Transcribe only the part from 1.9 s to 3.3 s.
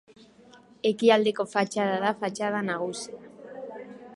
da fatxada nagusia.